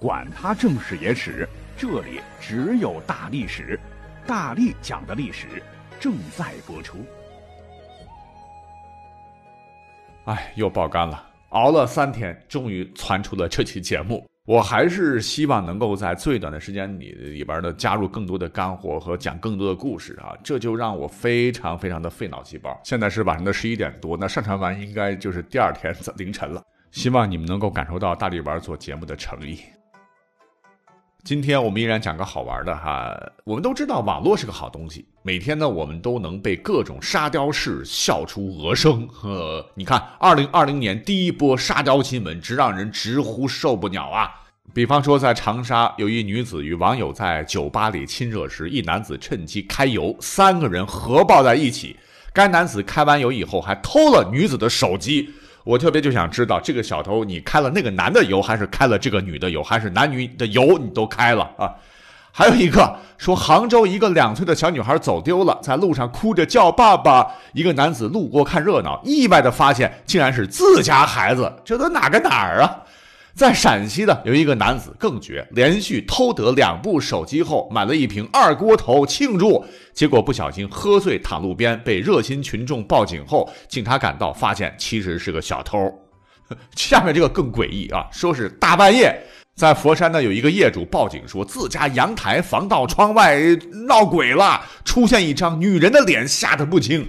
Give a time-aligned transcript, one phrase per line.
[0.00, 1.46] 管他正史野史，
[1.76, 3.78] 这里只有大历史，
[4.26, 5.62] 大力讲的历史
[6.00, 7.04] 正在播出。
[10.24, 14.26] 哎，又爆肝了，熬了三天，终于传出了这期节目。
[14.46, 22.80] 我还是希望能够在最短的时间里里边呢，加入更多的干货和讲更多的故事啊，这就让我非常非常的费脑细胞。
[22.84, 26.62] 现在是晚上的十一点多，那上传完应该就是第二天凌晨了。
[26.90, 29.60] 希望你们能够感受到大力丸做节目的诚意。
[31.22, 39.06] 今天我们依然讲个好玩的哈，我们都知道网络是个好东西，每天呢我们都能被各种沙雕式笑出鹅声。
[39.08, 44.30] 呵，你看，二零二零年第一波沙雕新闻，直让人直呼受不了啊！
[44.72, 51.96] 比方说，在长沙有一女子与网友在酒吧里亲热时，一男子趁机开油，三个人合抱在一起。
[52.32, 55.30] 该男子开完油以后还偷了女子的手机。
[55.70, 61.72] 我特别就想知道，这个小偷你开了那个男的油，还是开了这个女的油，还是男女的油你都开了啊？
[62.32, 67.24] 还有一个说，杭州一个两岁的小女孩走丢了，在路上哭着叫爸爸。
[67.52, 72.82] 一个男子路过看热闹，意外的发现竟然是自家孩子，这都哪个哪儿啊？
[73.34, 79.64] 在陕西呢有一个男子更绝，连续偷得两部手机后，买了一瓶二锅头庆祝，
[79.94, 85.78] 结果不小心喝醉躺路边，被热心群众报警后，警察赶到发现其实是个小偷。
[86.76, 89.16] 下面这个更诡异啊，说是大半夜
[89.54, 93.38] 在佛山呢有一个业主报警说自家阳台防盗窗外
[93.86, 97.08] 闹鬼了，出现一张女人的脸，吓得不轻。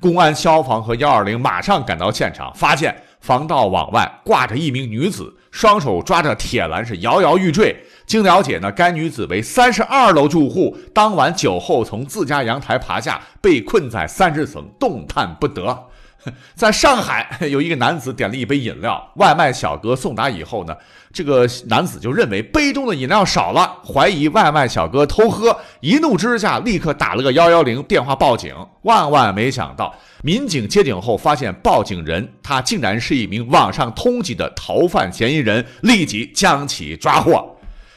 [0.00, 2.96] 公安、消防和幺二零马上赶到现场，发现。
[3.20, 7.84] 防盗网外挂着一名女子，双手抓着铁栏，是摇摇欲坠。
[8.06, 15.86] 经了解呢，该女子为三十二楼住户，当晚酒后从自家阳台爬下，被困在三十层，动弹不得。
[16.54, 20.76] 在上海，有一个男子点了一杯饮料，外卖小哥送达以后呢，
[21.18, 28.54] 这个男子就认为杯中的饮料少了，怀疑外卖小哥偷喝，一怒之下立刻打了个幺幺零电话报警。
[28.82, 37.56] 万万没想到，民警接警后发现报警人他竟然是一名网上通缉的逃犯嫌疑人，立即将其抓获。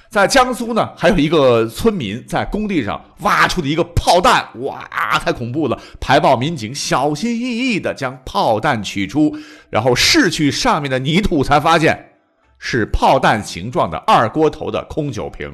[0.10, 4.90] 在江苏呢，还有一个村民在工地上挖出的一个炮弹，哇，
[5.24, 5.80] 太恐怖了！
[6.00, 9.38] 排爆民警小心翼翼地将炮弹取出，
[9.70, 12.11] 然后拭去上面的泥土，才发现
[12.64, 15.52] 是炮弹形状的二锅头的空酒瓶。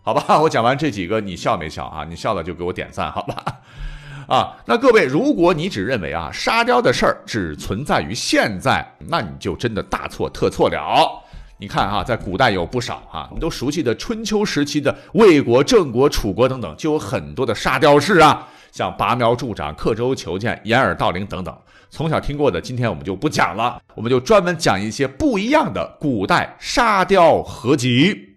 [0.00, 2.04] 好吧， 我讲完这几个，你笑没笑啊？
[2.04, 3.44] 你笑了就给我点赞，好吧？
[4.28, 11.20] 啊，那各位，如果你只认为啊沙雕的事儿只存在于现在，那你就真的大错特错了。
[11.58, 21.54] 你看哈，在古代有不少哈，我们都熟悉的春秋时期的魏国、郑国、楚国等等，就有很多的沙雕式啊，像拔苗助长、刻舟求剑、掩耳盗铃等等。
[21.90, 28.36] 从小听过的，今天我们就不讲了，我们就专门讲一些不一样的古代沙雕合集。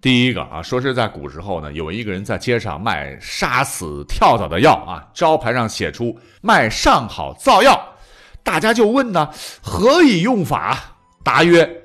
[0.00, 7.94] 第一个啊，说是在古时候呢，有一个人在街上卖杀死跳蚤的药啊，招牌上写出卖上好造药，
[8.42, 9.30] 大家就问呢，
[9.62, 10.96] 何以用法？
[11.22, 11.78] 答曰。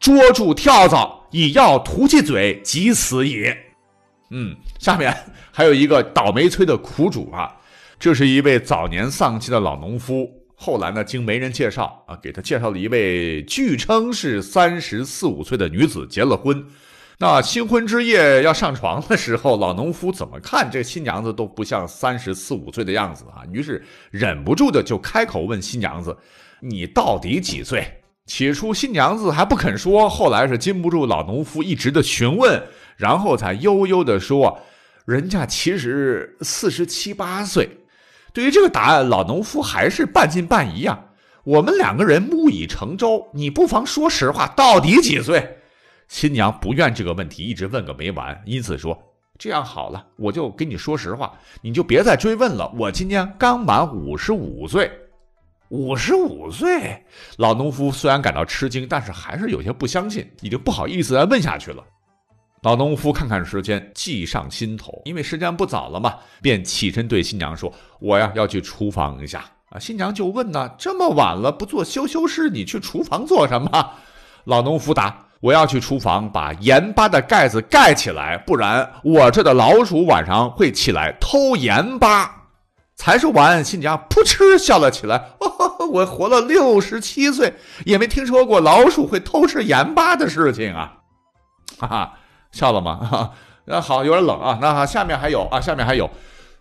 [0.00, 3.54] 捉住跳蚤，以药涂其嘴，即死也。
[4.30, 5.14] 嗯，下面
[5.52, 7.54] 还有一个倒霉催的苦主啊，
[8.00, 16.64] 这是一位早年丧妻的老农夫，后来呢，经媒人介绍啊，给他介绍了一位据称是三十四五岁的女子，结了婚。
[17.18, 26.16] 那新婚之夜要上床的时候，老农夫怎么看这新娘子都不像三十四五岁的样子啊，于是忍不住的就开口问新娘子
[26.62, 27.86] ：“你到底几岁？”
[28.24, 32.62] 起初新娘子还不肯说，后来是禁不住老农夫一直的询问，
[32.96, 34.58] 然后才悠悠的说
[35.04, 37.68] ：“人家其实四十七八岁。”
[38.32, 40.98] 对于这个答案，老农夫还是半信半疑啊。
[41.44, 45.56] 我们两个人木已成舟，你不妨说实话，到底几岁？
[46.08, 48.96] 新娘不愿这个问题一直问个没完，因此说
[49.38, 51.32] ：“这样好了，我就跟你说实话，
[51.62, 52.70] 你就别再追问了。
[52.76, 54.90] 我今年刚满五十五岁。”
[55.70, 57.00] 五十五岁，
[57.36, 61.84] 老农夫虽然感到吃惊，但是还是有些不相信，已经不好意思再问下去了。
[62.62, 73.92] 老农夫看看时间，计上心头，因为时间不早了嘛，便起身对新娘说：“我呀要去厨房一下。”啊，新娘就问呢：“这么晚了，不做羞羞事，你去厨房做什么？”
[74.44, 82.36] 老农夫答：“我要去厨房把盐巴的盖子盖起来，不然我这的老鼠晚上会起来偷盐巴。”
[82.94, 85.30] 才说完，新娘扑哧笑了起来。
[85.90, 87.54] 我活了六十七岁，
[87.86, 90.98] 也没听说过老鼠会偷吃盐巴的事情啊！
[91.78, 92.18] 哈哈，
[92.52, 92.96] 笑了吗？
[92.96, 93.32] 哈
[93.66, 94.58] 那好，有点冷啊。
[94.60, 96.10] 那下面还有啊，下面还有，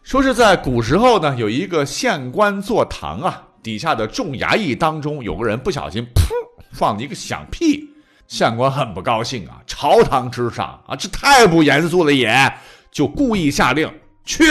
[0.04, 6.30] 说是在古时候呢，有一个县官坐堂啊，底下的众衙役当中，有个人不小心噗
[6.72, 7.90] 放了一个响屁，
[8.28, 12.54] 县官很不高兴啊，朝堂之上啊，这太不严肃了也，
[12.92, 13.92] 就故意下令
[14.24, 14.44] 去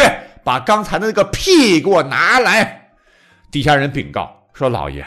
[0.43, 2.93] 把刚才的那个屁给我拿来。
[3.51, 5.07] 底下人禀告说：“老爷，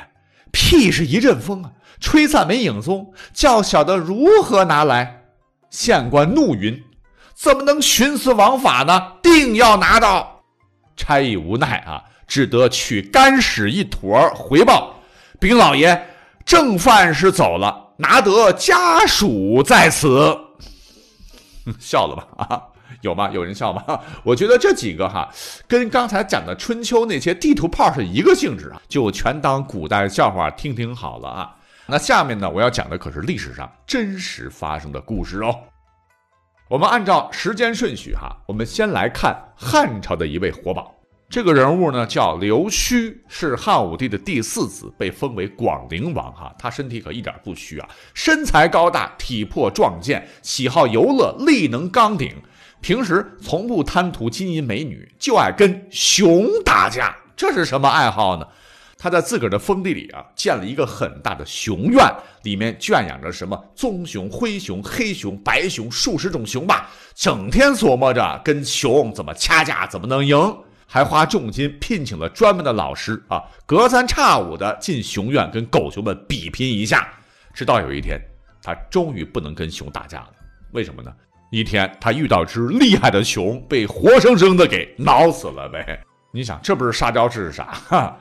[0.51, 5.17] 屁是一阵风啊，吹散没影踪，叫小的如何拿来？”
[5.71, 6.83] 县官怒云
[7.33, 9.13] ：“怎么能徇私枉法呢？
[9.23, 10.43] 定要拿到！”
[10.95, 14.93] 差役无奈啊，只得取干屎一坨回报
[15.39, 16.09] 禀老爷
[16.45, 20.37] ：“正犯是走了，拿得家属在此。
[21.79, 22.27] ”笑了吧？
[22.37, 22.61] 啊？
[23.01, 23.31] 有吗？
[23.31, 23.83] 有人笑吗？
[24.23, 25.33] 我觉得这几个哈，
[25.67, 31.55] 跟刚才讲的春秋那些地图炮是一个性质啊，就全当古代笑话听听好了啊。
[31.87, 35.59] 那下面呢，我要讲的可是历史上真实发生的故事哦。
[36.69, 40.95] 我们按照时间顺序哈，我们先来看汉朝的一位活宝。
[41.29, 46.53] 这个人物呢叫刘须，是汉武帝的第四子，被封为广陵王哈。
[46.59, 52.35] 他身体可一点不虚啊，身材高大，体魄壮健，喜好游乐，力能刚鼎。
[52.81, 57.15] 平时从不贪图金银美女，就爱跟熊打架。
[57.35, 58.47] 这是什么爱好呢？
[59.01, 62.05] 他在自个儿的封地里啊，建了一个很大的熊院，
[62.43, 70.55] 里面圈养着什么棕熊、灰熊、黑熊、白熊数十种熊吧，整天琢磨着跟熊怎么掐架，怎么能赢，
[70.85, 77.11] 还花重金聘请了专门的老师啊，隔三差五的进熊院跟狗熊们比拼一下。
[77.55, 78.21] 直到有一天，
[78.61, 80.29] 他终于不能跟熊打架了。
[80.73, 81.11] 为什么呢？
[81.51, 85.99] 一天，他遇到只厉害的熊，被活生生的给挠死了呗。
[86.31, 87.63] 你想，这不是沙雕是啥？
[87.89, 88.15] 哈，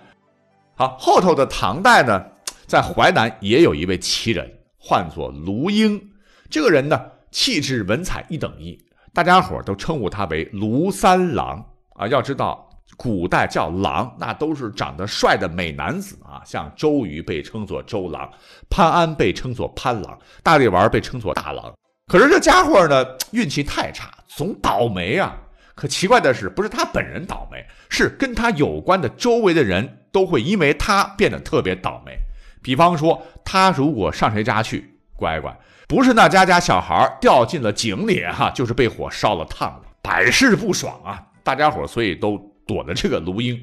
[0.81, 2.25] 好，后头的唐代呢，
[2.67, 6.01] 在淮南也有一位奇人，唤作卢英。
[6.49, 6.99] 这个人呢，
[7.31, 8.83] 气质文采一等一，
[9.13, 11.63] 大家伙都称呼他为卢三郎
[11.97, 12.07] 啊。
[12.07, 12.67] 要知道，
[12.97, 16.41] 古代叫郎，那都是长得帅的美男子啊。
[16.47, 18.31] 像周瑜被称作周郎，
[18.71, 21.71] 潘安被称作潘郎，大力丸被称作大郎。
[22.07, 25.37] 可是这家伙呢，运气太差，总倒霉啊！
[25.81, 32.13] 可奇怪的是，不是他本人倒霉，是跟他有关的周围的人都会因为他变得特别倒霉。
[32.61, 41.19] 比方说，他如果上谁家去，乖乖，不是那家家小孩掉进了井里哈，就是被火烧了烫了，百试不爽啊！
[41.43, 42.37] 大家伙所以都
[42.67, 43.59] 躲着这个卢英。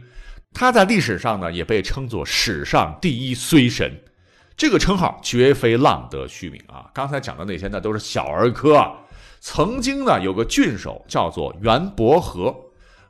[0.54, 3.96] 他在历史上呢，也被称作史上第一衰神。
[4.56, 6.90] 这个称号绝非浪得虚名啊！
[6.96, 8.92] 刚才讲的那些那，都是小儿科。
[9.49, 12.53] 曾经呢，有个郡守叫做袁伯和，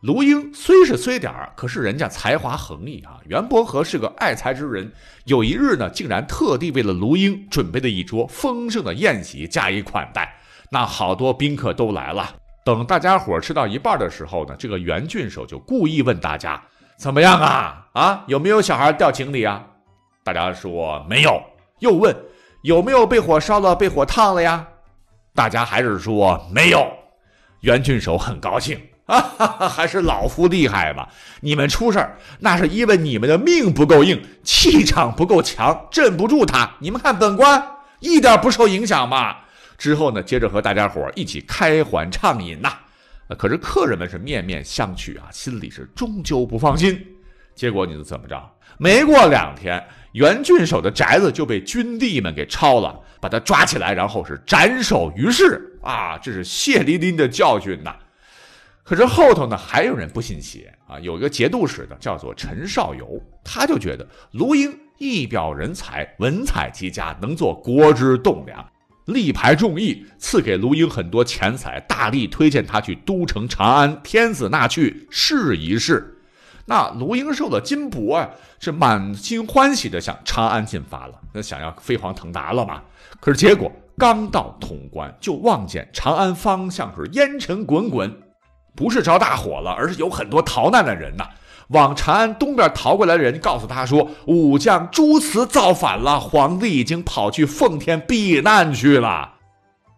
[0.02, 3.18] 卢英虽是衰点儿，可是人家才华横溢啊。
[3.26, 4.92] 袁伯和是个爱才之人，
[5.26, 10.32] 有一日呢，竟然特地为了卢英准备了一桌丰盛的宴席加以款待。
[10.70, 12.36] 那好多宾客都来了。
[12.64, 16.62] 等大家伙吃到一半的时候呢，这个袁郡守就故意问大家
[17.00, 17.88] ：“怎么样啊？
[17.94, 19.66] 啊，有没有小孩掉井里啊？”
[20.24, 21.42] 大家说没有，
[21.80, 22.16] 又问
[22.62, 24.68] 有没有被火烧了、被火烫了呀？
[25.38, 26.92] 大家还是说没有。
[27.60, 29.22] 袁郡守很高兴啊，
[29.70, 31.08] 还是老夫厉害嘛！
[31.42, 36.72] 你们出事儿，那是因为你们的命不够硬，气场不够强，镇不住他。
[36.80, 37.64] 你们看本官
[38.00, 39.38] 一点不受影响嘛。
[39.78, 42.74] 之后呢，接着和大家伙一起开怀畅饮呐。
[43.38, 47.00] 可是客人们是面面相觑啊，心里是终究不放心。
[47.54, 48.42] 结果你是怎么着？
[48.80, 49.84] 没过两天。
[50.14, 56.18] 袁郡守的宅子就被军弟们给抄了，把他抓起来，然后是斩首于市啊！
[56.18, 57.96] 这是血淋淋的教训呐。
[58.84, 60.98] 可是后头呢，还有人不信邪啊。
[61.00, 68.66] 有一个节度使的叫做陈少游，他就觉得卢英一表人才，文采极佳，能做国之栋梁，
[69.06, 76.17] 力排众议，赐给卢英很多钱财，大力推荐他去都城长安，天子那去试一试。
[76.70, 82.82] 那卢英寿的金帛啊，是满心欢喜的向长安进发了，那想要飞黄腾达了嘛。
[83.22, 88.14] 可是结果刚到潼关，就望见长安方向是烟尘滚滚，
[88.76, 91.26] 不是着大火了，而是有很多逃难的人呐。
[91.70, 99.36] 往长安东边逃过来的人告诉他说，武将朱慈造反了，皇帝已经跑去奉天避难去了。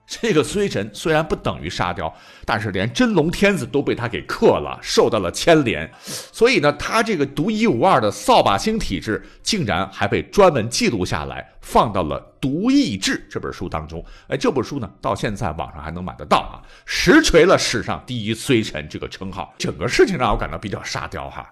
[0.22, 2.12] 这个虽神虽然不等于沙雕，
[2.44, 5.88] 但是连真龙天子都被他给克了，受到了牵连。
[6.02, 14.04] 所以呢，他这个独一无二的扫把星体质，竟然还被专门记录下来，放到了《独异志》这本书当中。
[14.30, 19.54] 哎，这本书呢，到现在网上还能买得到啊，实锤了史上第一虽臣这个称号。
[19.60, 21.48] 整个事情让我感到比较沙雕哈。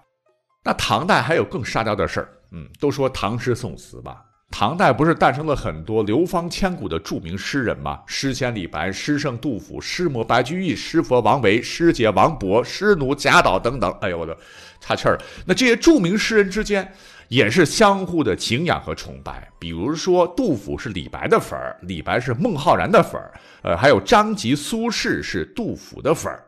[0.64, 8.00] 那唐代还有更沙雕的事儿，嗯，都说唐诗宋词吧，唐代不是诞生了很多流芳千古的著名诗人吗？
[8.06, 13.90] 诗仙李白、诗圣杜甫、诗魔白居易、诗佛王维、诗姐王勃、诗奴贾岛等等。
[14.00, 14.36] 哎呦我的，
[14.80, 15.22] 岔气儿了。
[15.46, 16.90] 那这些著名诗人之间
[17.28, 19.48] 也是相互的敬仰和崇拜。
[19.58, 26.42] 比如说，杜甫是李白的粉儿，李白是孟浩然的粉儿，呃，还有张籍、苏轼是杜甫的粉儿。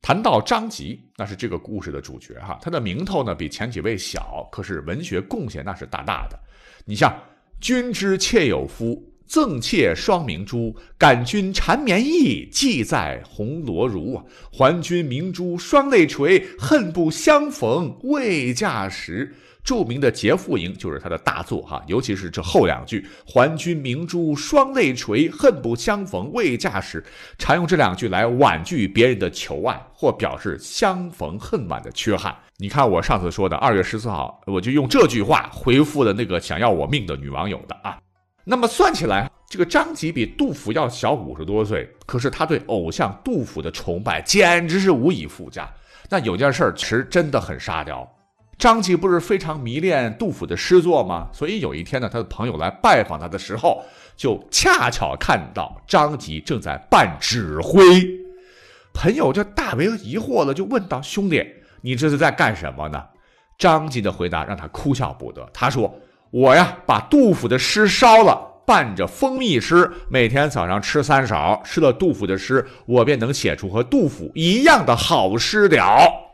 [0.00, 6.38] 谈到张籍，那是这个故事的主角哈，他的名头呢比前几位小，可是文学贡献那是大大的。
[6.88, 7.14] 你像
[7.60, 10.74] “君之妾有夫，赠妾双明珠。
[10.96, 14.24] 感君缠绵意，寄在红罗襦啊。
[14.50, 19.34] 还君明珠双泪垂，恨不相逢未嫁时。”
[19.68, 27.04] 著名的《劫富营》就是他的大作哈，尤其是这后两句“还君明珠双泪垂，恨不相逢未嫁时”，
[27.36, 32.34] 常用这两句来婉拒别人的求爱，或表示相逢恨晚的缺憾。
[32.56, 37.98] 你看我上次说的二月十四号，我就用这句话回复了那个想要我命的女网友的啊。
[38.44, 45.70] 那么算起来，这个张籍比杜甫要小五十多岁，可是他对偶像杜甫的崇拜简直是无以复加。
[46.08, 48.10] 那有件事儿其实真的很沙雕。
[48.58, 51.28] 张籍不是非常迷恋杜甫的诗作吗？
[51.32, 53.84] 所以有一天呢，他的朋友来拜访他的时候，
[54.16, 57.80] 就恰巧看到张籍正在办指挥。
[58.92, 61.40] 朋友就大为疑惑了，就问道：“兄弟，
[61.82, 63.00] 你这是在干什么呢？”
[63.56, 65.48] 张籍的回答让他哭笑不得。
[65.52, 65.94] 他说
[66.32, 68.36] ：“我呀，把杜甫的诗烧了，
[68.66, 76.24] 伴着蜂蜜吃，每天早上吃三勺，吃了杜甫的诗，我便能写出和杜甫一样的好诗了。”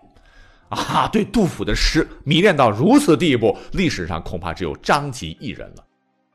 [0.74, 5.84] 啊，对杜甫的诗迷恋到如此地步，历史上恐怕只有张籍一人了。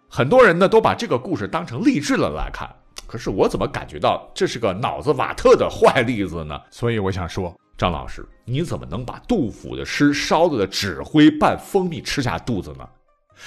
[0.09, 2.67] 很多人呢都把这个故事当成励志了来看，
[3.05, 6.59] 可是我怎么感觉到这是个脑子瓦特的坏例子呢？
[6.71, 12.87] 所以我想说，张老师，你怎么能把杜甫的诗烧了的纸灰拌蜂蜜吃下肚子呢？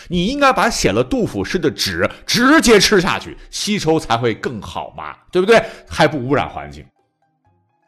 [0.08, 5.62] 你应该把写了杜甫诗的纸直接吃下去，吸收才会更好嘛，对不对？
[5.88, 6.82] 还不污染环境。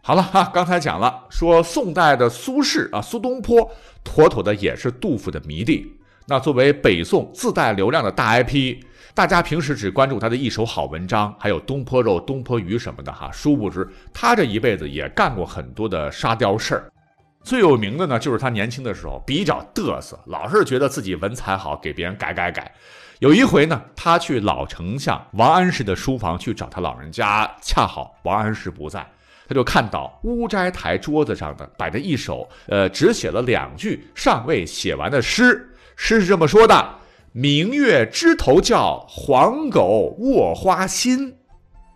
[0.06, 3.66] 好了哈，刚才讲了，说宋代的苏轼啊，苏东坡，
[4.04, 5.90] 妥妥的也是杜甫的迷弟。
[6.26, 8.82] 那作为北宋自带流量的大 IP，
[9.14, 13.30] 大家平时只关注他的一手好文章，还有东坡肉、东坡鱼什么的哈。
[13.32, 16.92] 殊不知，他这一辈子也干过很多的沙雕事儿。
[17.42, 22.70] 最有名的呢，就是他年轻的时候比较嘚瑟，老是觉得自己文采好，给别人改改改。
[23.20, 29.06] 有一回呢，他去老丞相王安石的书房去找他老人家，恰好王安石不在。
[29.48, 35.70] 他就看到乌斋台桌子上的摆着一首，呃，只写了两句尚未写完的诗。
[35.96, 36.96] 诗是这么说的
[37.32, 41.36] ：“明月枝头叫，黄狗卧花心。”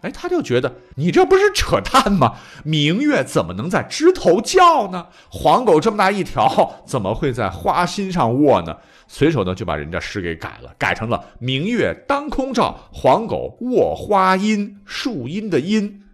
[0.02, 2.36] 哎，他就觉得你这不是扯淡吗？
[2.62, 5.08] 明月怎么能在枝头叫呢？
[5.28, 8.76] 黄狗这么大一条，怎么会在花心上卧呢？
[9.08, 16.04] 随手呢就把人家诗给改了，改成了“明月当空照，黄狗卧花阴”，树荫的荫。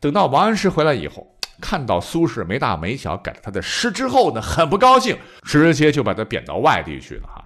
[0.00, 1.26] 等到王安石回来以后，
[1.60, 7.42] 看到苏轼没大没小改了他的诗之后呢，很不高兴，直接就把他贬到外地去了哈。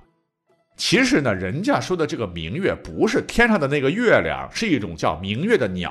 [0.77, 5.91] 其实呢，人家说的这个明月不是天上的那个月亮，是一种叫明月的鸟；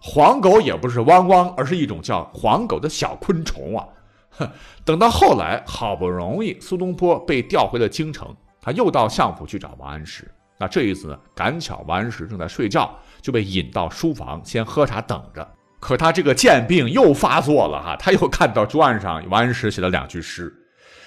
[0.00, 3.84] 黄狗也不是汪汪，而是一种叫黄狗的小昆虫啊。
[4.30, 4.48] 哼，
[4.84, 10.30] 等到后来，好不容易苏东坡被调回了京城，他又到相府去找王安石。
[10.58, 15.48] 那这一次呢，赶巧王安石正在睡觉，就被引到书房先喝茶等着。
[15.80, 20.52] 可他这个贱病又发作了哈，他又看到桌案上王安石写了两句诗：“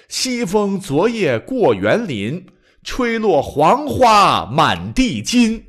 [0.08, 2.46] 西风昨夜过园林，
[2.84, 5.66] 吹落黄花满地金。”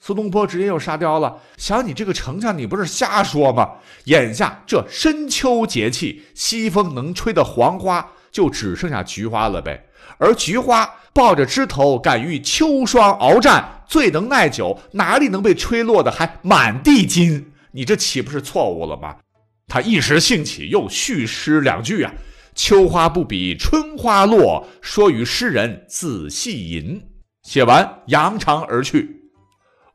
[0.00, 3.70] 苏东坡直接又沙雕了，想你这个丞相，你不是瞎说吗？
[4.04, 9.86] 眼下这深秋节气，西风能吹的黄花就只剩下菊花了呗。
[10.18, 17.52] 而菊花抱着枝头，敢与秋霜鏖战，最能耐久，哪里能被吹落的还满地金？
[17.74, 19.16] 你这岂不是错误了吗？
[19.66, 22.14] 他一时兴起，又续诗两句啊
[22.54, 27.02] ：“秋花不比春花落，说与诗人仔细吟。”
[27.42, 29.23] 写完，扬长而去。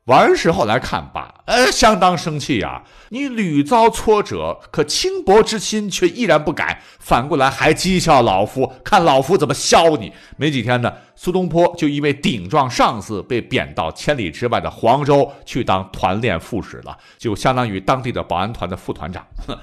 [0.10, 2.82] 王安石后来看罢，呃，相当生气呀！
[3.10, 10.12] 你屡遭挫折，可轻薄之心却依然不改，反过来还讥笑老夫，看老夫怎么削你！
[10.36, 19.24] 没几天呢，苏东坡就因为顶撞上司，被贬到千里之外的黄州去当团练副使了，就相当于当地的保安团的副团长。
[19.48, 19.56] 哼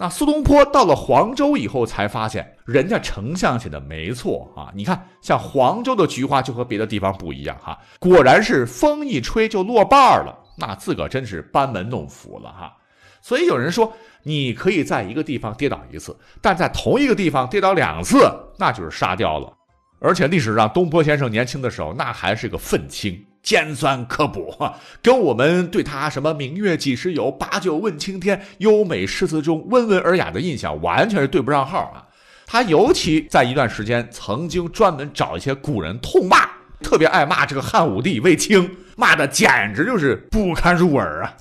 [0.00, 4.72] 那苏东坡到了黄州以后，才发现人家丞相写的没错啊！
[4.74, 12.74] 你看，像黄州的菊花就和别的地方不一样哈，果然是风一吹就落瓣了，那自个儿真是班门弄斧了哈！
[13.20, 13.92] 所以有人说，
[14.22, 18.26] 你可以在一个地方跌倒一次，但在同一个地方跌倒两次，
[18.58, 19.52] 那就是沙雕了。
[20.00, 32.06] 而且历史上东坡先生年轻的时候，那还是个愤青，尖酸刻薄， 跟我们对他什么“明月几时有，把酒问青天”优美诗词中温文尔雅的印象完全是对不上号啊！
[32.46, 36.48] 他尤其在一段时间曾经专门找一些古人痛骂，
[36.82, 41.36] 特别爱骂这个汉武帝卫青，骂的简直就是不堪入耳啊！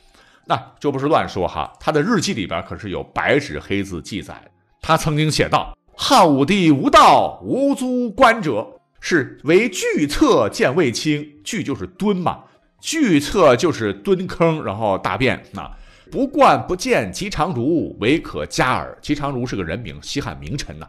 [0.46, 4.36] 那这不是乱说哈，他的日记里边可是有白纸黑字记载，
[4.82, 5.76] 他曾经写道。
[6.02, 8.66] 汉武帝无道无足观者，
[9.00, 11.28] 是为巨侧见卫青。
[11.44, 12.44] 巨就是蹲嘛，
[12.82, 15.72] 巨侧就是蹲坑，然后大便啊。
[16.12, 18.98] 不冠不见吉长如，唯可加耳。
[19.02, 20.88] 吉长如是个人名，西汉名臣呐。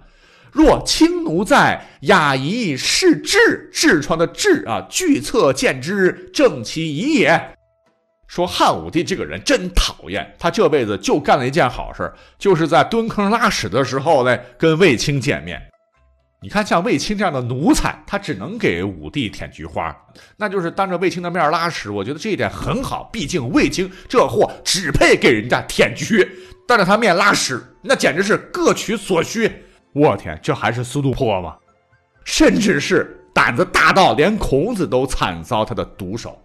[0.53, 4.87] 若青奴在，雅仪是痔，痔疮的痔啊。
[4.91, 7.55] 巨侧见之，正其仪也。
[8.27, 15.70] 说汉武帝这个人真讨厌，他这辈子就干了一件好事，就是在蹲坑拉屎的时候呢，跟卫青见面。
[16.43, 19.95] 你看，像卫青这样的奴才，他只能给武帝舔菊花，
[20.39, 21.91] 那就是当着卫青的面拉屎。
[21.91, 26.27] 我觉得这一点很好，毕竟卫青这货只配给人家舔菊，
[26.67, 29.53] 当着他面拉屎，那简直是各取所需。
[29.93, 31.57] 我天，这还是苏东坡吗？
[32.25, 36.39] 甚至是胆子大到连孔子都惨遭他的毒手。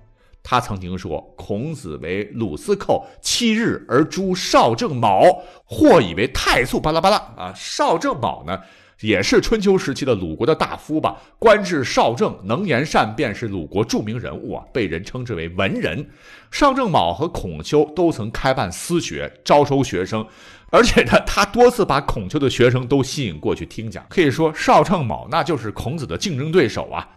[0.43, 7.53] 他曾经说：“孔子为鲁司寇，七日而诛少正卯，或以为太素。”巴拉巴拉啊！
[7.55, 8.59] 少正卯呢，
[9.01, 11.17] 也是春秋时期的鲁国的大夫吧？
[11.37, 16.07] 官至少正，能言善辩，是鲁国著名人物啊，被人称之为文人。
[16.49, 20.25] 少正卯和孔丘都曾开办私学，招收学生，
[20.71, 24.05] 而且呢，他多次把孔丘的学生都吸引过去听讲。
[24.09, 27.07] 可以说，少正卯那就是孔子的竞争对手啊。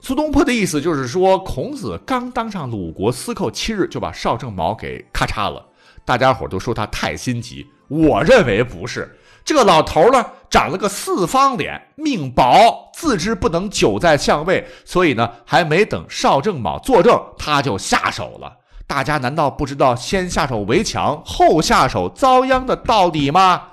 [0.00, 5.66] 苏东坡的意思就是说，孔子刚当上鲁国司寇七日，就把少正卯给咔嚓了。
[6.04, 9.14] 大家伙都说他太心急，我认为不是。
[9.46, 18.56] 这个老头呢，长了个四方脸，命薄，自知不能久在相位，所以呢，还没等少正卯作证，他就下手了。
[18.88, 23.68] 大家难道不知道先下手为强，后下手遭殃的道理吗？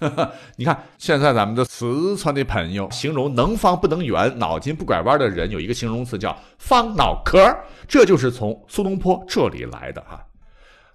[0.56, 7.40] 你看，现在咱们的四川的朋友形容能方不能圆、脑筋不拐弯的人，有一个形容词叫“方脑壳”，
[7.88, 10.20] 这就是从苏东坡这里来的哈。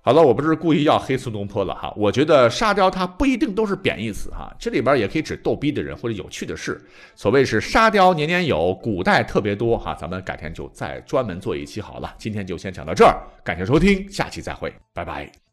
[0.02, 6.82] 好了，我不是故意要黑苏东坡了哈，我觉得沙雕它不一定都是贬义词哈，这里边也可以指逗逼的人或者有趣的事。
[7.16, 12.16] 所谓是沙雕年年有，古代特别多哈，咱们改天就再专门做一期好了。
[12.18, 15.49] 今天就先讲到这儿，感谢收听，下期再会，拜拜。